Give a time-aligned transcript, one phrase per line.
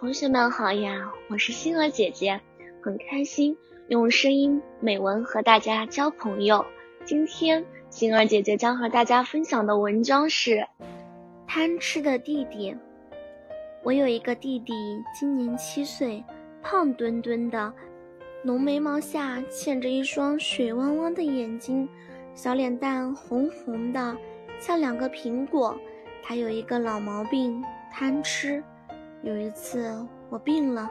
[0.00, 2.40] 同学们好呀，我是星儿姐姐，
[2.82, 3.54] 很开心
[3.88, 6.64] 用声音美文和大家交朋友。
[7.04, 10.52] 今天星儿姐姐将和大家分享的文章是
[11.46, 12.72] 《贪吃的弟弟》。
[13.82, 14.72] 我有一个弟弟，
[15.14, 16.24] 今年七岁，
[16.62, 17.70] 胖墩墩的，
[18.42, 21.86] 浓眉毛下嵌着一双水汪汪的眼睛，
[22.34, 24.16] 小脸蛋红红的，
[24.58, 25.78] 像两个苹果。
[26.22, 27.62] 他有一个老毛病，
[27.92, 28.64] 贪吃。
[29.22, 29.94] 有一次
[30.30, 30.88] 我病了，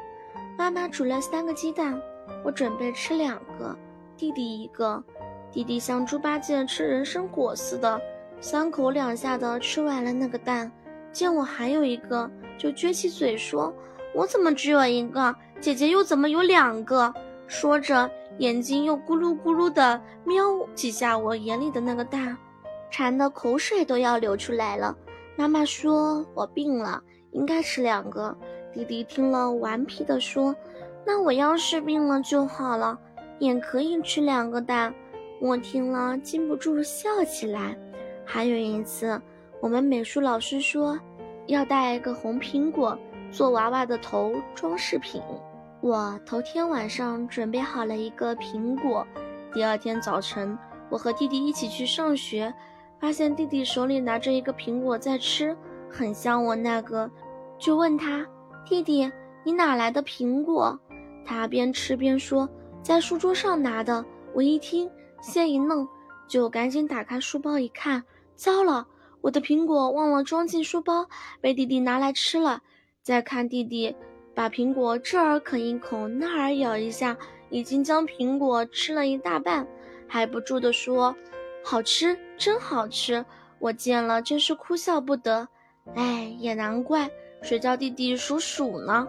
[0.55, 1.99] 妈妈煮了三个鸡蛋，
[2.43, 3.75] 我准备吃两个，
[4.15, 5.03] 弟弟一个。
[5.51, 7.99] 弟弟像猪八戒吃人参果似的，
[8.39, 10.71] 三口两下的吃完了那个蛋。
[11.11, 13.73] 见我还有一个，就撅起嘴说
[14.13, 15.35] ：“我怎么只有一个？
[15.59, 17.11] 姐姐又怎么有两个？”
[17.47, 20.43] 说着，眼睛又咕噜咕噜的瞄
[20.75, 22.37] 几下我眼里的那个蛋，
[22.91, 24.95] 馋的口水都要流出来了。
[25.35, 27.01] 妈妈说我病了。
[27.31, 28.35] 应该吃两个。
[28.71, 30.55] 弟弟听了，顽皮地说
[31.05, 32.97] ：“那我要是病了就好了，
[33.39, 34.93] 也可以吃两个蛋。”
[35.41, 37.77] 我听了，禁不住笑起来。
[38.25, 39.19] 还有一次，
[39.61, 40.99] 我们美术老师说
[41.47, 42.97] 要带一个红苹果
[43.31, 45.21] 做娃娃的头装饰品。
[45.81, 49.07] 我头天晚上准备好了一个苹果，
[49.53, 50.57] 第二天早晨，
[50.89, 52.53] 我和弟弟一起去上学，
[52.99, 55.57] 发现弟弟手里拿着一个苹果在吃。
[55.89, 57.09] 很像我那个，
[57.57, 58.25] 就问他
[58.65, 59.11] 弟弟，
[59.43, 60.79] 你哪来的苹果？
[61.25, 62.47] 他边吃边说，
[62.81, 64.05] 在书桌上拿的。
[64.33, 64.89] 我一听，
[65.21, 65.87] 先一愣，
[66.27, 68.03] 就赶紧打开书包一看，
[68.35, 68.87] 糟了，
[69.21, 71.07] 我的苹果忘了装进书包，
[71.41, 72.61] 被弟弟拿来吃了。
[73.01, 73.95] 再看弟弟，
[74.35, 77.17] 把苹果这儿啃一口，那儿咬一下，
[77.49, 79.67] 已经将苹果吃了一大半，
[80.07, 81.15] 还不住地说，
[81.63, 83.25] 好吃，真好吃。
[83.57, 85.47] 我见了真是哭笑不得。
[85.95, 87.09] 哎，也难怪，
[87.41, 89.07] 谁叫弟弟属鼠呢？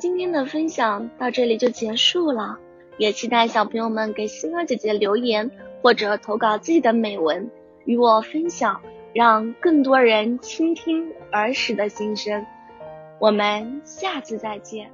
[0.00, 2.58] 今天的分享到这里就结束了，
[2.98, 5.50] 也期待小朋友们给星儿姐姐留言
[5.82, 7.50] 或者投稿自己的美文
[7.84, 8.80] 与我分享，
[9.12, 12.44] 让更多人倾听儿时的心声。
[13.20, 14.90] 我们下次再见。